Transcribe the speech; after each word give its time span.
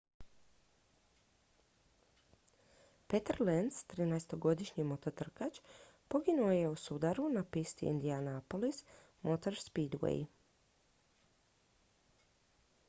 peter 3.13 3.39
lenz 3.49 3.81
trinaestogodišnji 3.91 4.85
mototrkač 4.91 5.59
poginuo 6.15 6.47
je 6.51 6.67
u 6.69 6.75
sudaru 6.85 7.27
na 7.35 7.43
pisti 7.57 7.89
indianapolis 7.91 8.79
motor 9.29 9.59
speedway 9.67 10.17